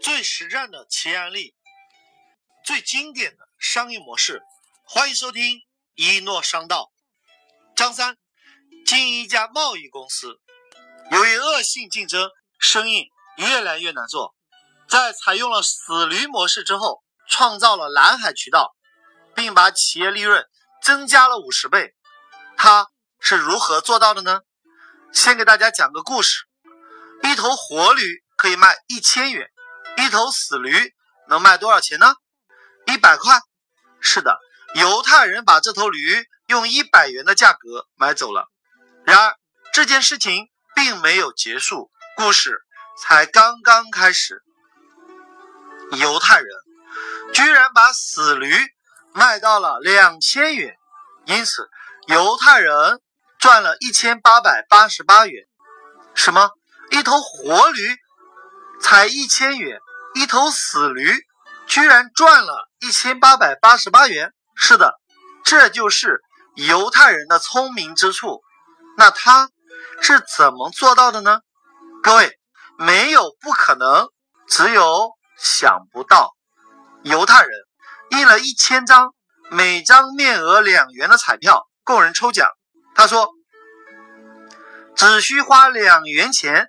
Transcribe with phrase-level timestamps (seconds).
[0.00, 1.54] 最实战的企业案例，
[2.64, 4.42] 最经典的商业模式。
[4.84, 5.62] 欢迎收听
[5.94, 6.92] 一诺商道。
[7.74, 8.16] 张三
[8.86, 10.40] 经营一家贸易公司，
[11.10, 14.36] 由于恶性竞争，生意越来越难做。
[14.88, 18.76] 在采用了死驴模式之后，创造了蓝海渠道，
[19.34, 20.46] 并把企业利润
[20.82, 21.94] 增加了五十倍。
[22.56, 22.88] 他
[23.20, 24.42] 是如何做到的呢？
[25.12, 26.46] 先给大家讲个故事：
[27.24, 29.50] 一头活驴可以卖一千元，
[30.08, 30.94] 一头死驴
[31.28, 32.14] 能卖多少钱呢？
[32.86, 33.38] 一百块。
[34.00, 34.38] 是的，
[34.76, 38.46] 犹太人把这头驴用一百元的价格买走了。
[39.04, 39.36] 然而
[39.70, 42.62] 这件事情并没有结束，故事
[43.02, 44.42] 才刚刚开始。
[45.98, 46.48] 犹太人
[47.34, 48.50] 居然把死驴
[49.12, 50.74] 卖到了两千元，
[51.26, 51.68] 因此
[52.06, 53.02] 犹太人
[53.38, 55.44] 赚了一千八百八十八元。
[56.14, 56.48] 什么？
[56.92, 57.94] 一头活驴
[58.80, 59.78] 才一千元，
[60.18, 61.14] 一头死驴
[61.68, 64.32] 居然赚了一千八百八十八元？
[64.56, 64.98] 是的，
[65.44, 66.20] 这就是
[66.56, 68.42] 犹太人的聪明之处。
[68.96, 69.48] 那他
[70.00, 71.38] 是怎么做到的呢？
[72.02, 72.36] 各位，
[72.78, 74.08] 没有不可能，
[74.48, 75.16] 只有。
[75.40, 76.34] 想不到，
[77.04, 77.50] 犹太人
[78.10, 79.14] 印了一千张，
[79.50, 82.50] 每张面额两元的彩票供人抽奖。
[82.96, 83.30] 他说
[84.96, 86.66] ：“只需花两元钱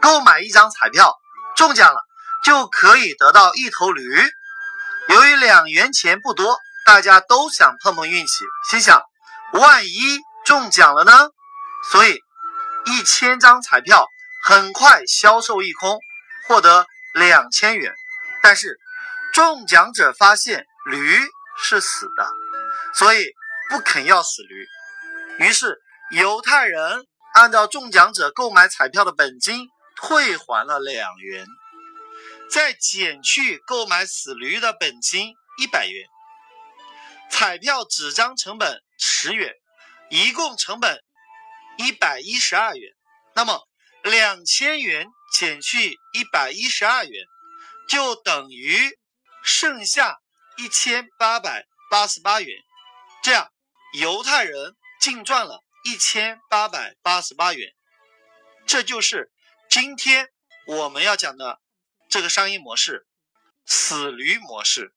[0.00, 1.16] 购买一张彩票，
[1.56, 2.00] 中奖了
[2.44, 4.02] 就可以得到一头驴。”
[5.08, 9.02] 由于两元钱不多，大家都想碰碰运气，心想：
[9.52, 11.30] 万一中奖了呢？
[11.90, 12.20] 所以
[12.86, 14.06] 一千张彩票
[14.44, 15.98] 很快销售一空，
[16.46, 16.86] 获得。
[17.16, 17.94] 两千元，
[18.42, 18.80] 但是
[19.32, 21.20] 中奖者发现驴
[21.62, 22.28] 是死的，
[22.92, 23.24] 所以
[23.70, 24.66] 不肯要死驴。
[25.38, 31.46] 于是犹太人按照中奖者购买彩票的本金退还了两元，
[32.50, 36.06] 再减去购买死驴的本金一百元，
[37.30, 39.54] 彩票纸张成本十元，
[40.10, 41.02] 一共成本
[41.78, 42.92] 一百一十二元。
[43.34, 43.68] 那么
[44.02, 45.08] 两千元。
[45.36, 47.26] 减去一百一十二元，
[47.88, 48.96] 就等于
[49.42, 50.20] 剩下
[50.56, 52.56] 一千八百八十八元。
[53.20, 53.50] 这样，
[53.98, 57.74] 犹太人净赚了一千八百八十八元。
[58.64, 59.32] 这就是
[59.68, 60.28] 今天
[60.68, 61.60] 我们要讲的
[62.14, 63.08] 这个商业模式——
[63.66, 64.94] 死驴模式。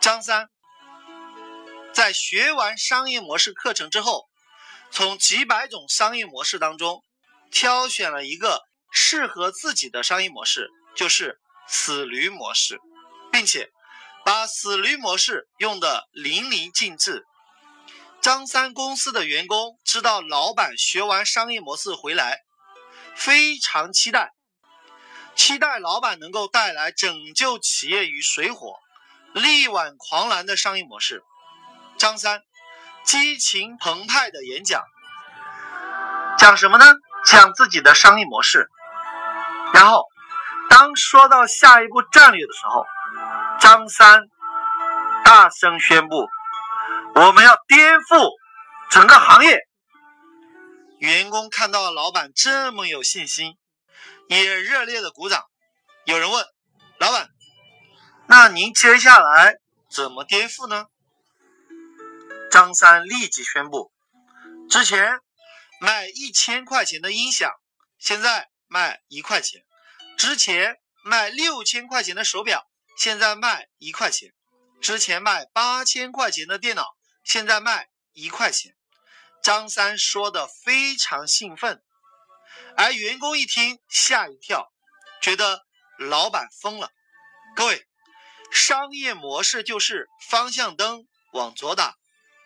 [0.00, 0.48] 张三
[1.92, 4.28] 在学完商业模式课程之后，
[4.92, 7.02] 从几百种商业模式当中
[7.50, 8.62] 挑选了一个。
[8.94, 12.78] 适合自己的商业模式就是死驴模式，
[13.32, 13.70] 并且
[14.24, 17.24] 把死驴模式用的淋漓尽致。
[18.20, 22.38] 张三公司的员工知道老板学完商业模式回来，
[23.16, 24.34] 非常期待，
[25.34, 28.76] 期待老板能够带来拯救企业于水火、
[29.32, 31.22] 力挽狂澜的商业模式。
[31.98, 32.42] 张三
[33.04, 34.82] 激情澎湃的演讲，
[36.38, 36.84] 讲什么呢？
[37.24, 38.68] 讲自己的商业模式。
[39.72, 40.04] 然后，
[40.68, 42.84] 当说到下一步战略的时候，
[43.60, 44.22] 张三
[45.24, 46.26] 大声宣布
[47.14, 48.30] ：“我们要颠覆
[48.90, 49.60] 整个行业。”
[50.98, 53.56] 员工看到老板这么有信心，
[54.40, 55.44] 也热烈的鼓掌。
[56.04, 56.46] 有人问
[56.98, 57.28] ：“老板，
[58.26, 59.56] 那您接下来
[59.90, 60.86] 怎么颠覆呢？”
[62.50, 63.92] 张三立即宣布
[64.70, 65.20] ：“之前
[65.80, 67.50] 卖一千块钱的音响，
[67.98, 69.66] 现在。”卖一块钱，
[70.16, 74.30] 之前卖六千块钱的手表，现在卖一块钱；
[74.80, 78.74] 之前卖八千块钱的电脑，现在卖一块钱。
[79.42, 81.82] 张三说的非常兴奋，
[82.76, 84.72] 而员工一听吓一跳，
[85.20, 85.64] 觉得
[85.98, 86.90] 老板疯了。
[87.54, 87.86] 各位，
[88.50, 91.96] 商业模式就是方向灯往左打，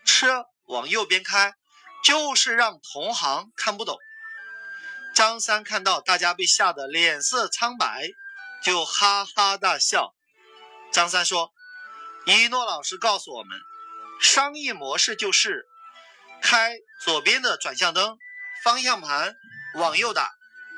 [0.04, 1.54] 车往右边开，
[2.04, 3.96] 就是让同行看不懂。
[5.14, 8.08] 张三看到大家被吓得脸色苍白，
[8.62, 10.14] 就哈哈大笑。
[10.92, 11.52] 张三说
[12.26, 13.58] ：“一诺老师告诉我们，
[14.20, 15.66] 商业模式就是
[16.42, 18.18] 开左边的转向灯，
[18.62, 19.34] 方向盘
[19.74, 20.30] 往右打，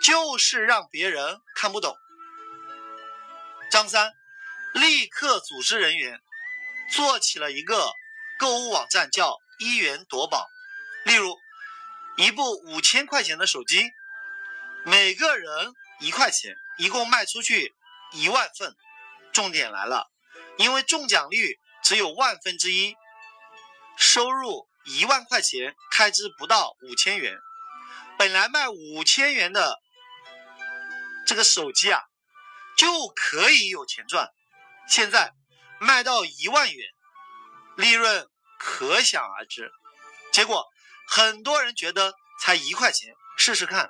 [0.02, 1.96] 就是让别人看不懂。”
[3.70, 4.14] 张三
[4.75, 6.20] 立刻组织人员
[6.93, 7.93] 做起了一个
[8.38, 10.46] 购物网站，叫“一元夺宝”。
[11.05, 11.37] 例如，
[12.17, 13.90] 一部五千块钱的手机。
[14.85, 17.75] 每个人一块钱，一共卖出去
[18.12, 18.75] 一万份。
[19.32, 20.11] 重点来了，
[20.56, 22.96] 因为中奖率只有万分之一，
[23.96, 27.37] 收入一万块钱，开支不到五千元。
[28.19, 29.79] 本来卖五千元的
[31.25, 32.03] 这个手机啊，
[32.76, 34.29] 就可以有钱赚。
[34.88, 35.32] 现在
[35.79, 36.88] 卖到一万元，
[37.76, 38.26] 利润
[38.59, 39.70] 可想而知。
[40.32, 40.67] 结果
[41.06, 43.88] 很多人觉得才一块钱，试试看。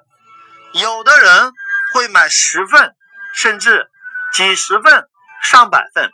[0.74, 1.52] 有的人
[1.94, 2.94] 会买十份，
[3.34, 3.90] 甚至
[4.34, 5.08] 几十份、
[5.42, 6.10] 上百份，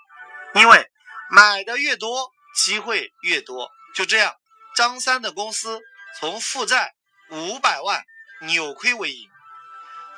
[0.55, 0.89] 因为
[1.31, 3.69] 买的越多，机会越多。
[3.93, 4.33] 就这样，
[4.77, 5.81] 张三的公司
[6.21, 6.95] 从负债
[7.31, 8.05] 五百万
[8.43, 9.31] 扭亏为盈，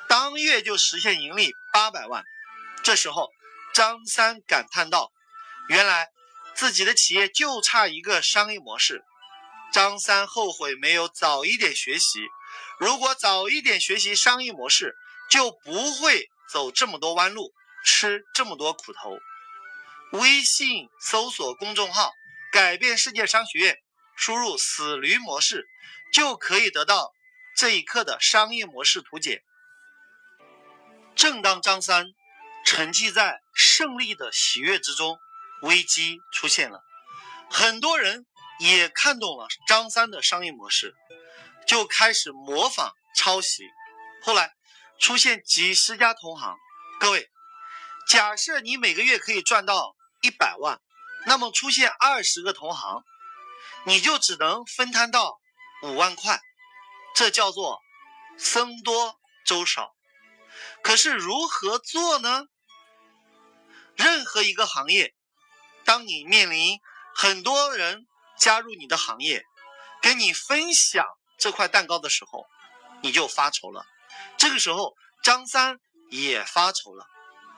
[0.07, 2.23] 当月就实现盈利八百万。
[2.83, 3.31] 这时候，
[3.73, 5.11] 张三感叹道
[5.69, 6.09] ：“原来
[6.53, 9.03] 自己的企业就差一个商业模式。”
[9.73, 12.27] 张三后悔没有早一点学习。
[12.79, 14.95] 如果早一点学习商业模式，
[15.29, 17.53] 就不会走这么多弯路，
[17.83, 19.17] 吃这么多苦头。
[20.11, 22.13] 微信搜索公众号
[22.53, 23.77] “改变世界商学院”，
[24.17, 25.69] 输入“死驴模式”，
[26.11, 27.13] 就可以得到
[27.55, 29.43] 这一课的商业模式图解。
[31.15, 32.07] 正当张三
[32.65, 35.17] 沉浸在胜利的喜悦之中，
[35.61, 36.83] 危机出现了。
[37.49, 38.25] 很多人
[38.59, 40.93] 也看懂了张三的商业模式。
[41.67, 43.63] 就开始模仿抄袭，
[44.23, 44.53] 后来
[45.01, 46.55] 出现几十家同行。
[46.97, 47.29] 各位，
[48.07, 50.79] 假设你每个月可以赚到一百万，
[51.25, 53.03] 那么出现二十个同行，
[53.85, 55.39] 你就只能分摊到
[55.83, 56.41] 五万块，
[57.15, 57.81] 这叫做
[58.37, 59.95] 僧多粥少。
[60.83, 62.45] 可是如何做呢？
[63.95, 65.13] 任何一个行业，
[65.85, 66.79] 当你面临
[67.15, 69.43] 很多人加入你的行业，
[70.01, 71.05] 跟你分享。
[71.39, 72.47] 这块蛋糕的时候，
[73.03, 73.85] 你就发愁了。
[74.37, 75.77] 这个时候，张三
[76.09, 77.05] 也发愁了，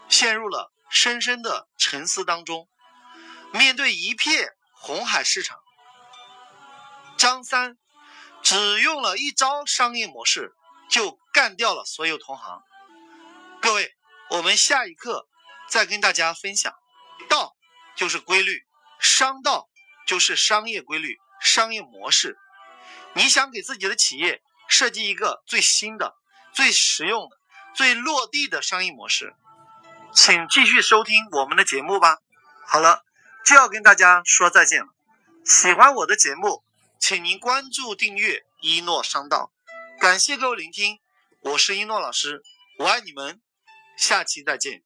[0.10, 2.68] 陷入了深深的沉思当中。
[3.54, 5.58] 面对一片红海市场，
[7.20, 7.78] 张三
[8.42, 10.54] 只用了一招商业模式，
[10.90, 12.64] 就干掉了所有同行。
[13.62, 13.94] 各位，
[14.30, 15.28] 我们下一课
[15.68, 16.74] 再跟大家分享。
[17.28, 17.58] 道
[17.98, 18.66] 就是规律，
[19.02, 19.68] 商道
[20.08, 22.40] 就是商业规律、商业模式。
[23.16, 26.16] 你想给自己的企业设计一个最新的、
[26.54, 27.38] 最实用的、
[27.76, 29.36] 最落地的商业模式，
[30.14, 32.20] 请继续收听我们的节目吧。
[32.66, 33.04] 好了，
[33.46, 34.88] 就要跟大家说再见了。
[35.44, 36.64] 喜欢我的节目，
[37.00, 39.52] 请您关注订阅一诺商道。
[40.00, 41.00] 感谢各位聆听，
[41.40, 42.44] 我是一诺老师，
[42.78, 43.42] 我爱你们，
[43.98, 44.84] 下期再见。